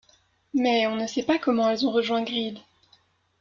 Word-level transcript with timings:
Mais, 0.55 0.87
on 0.87 0.95
ne 0.95 1.05
sait 1.05 1.21
pas 1.21 1.37
comment 1.37 1.69
elles 1.69 1.85
ont 1.85 1.91
rejoint 1.91 2.23
Greed. 2.23 2.57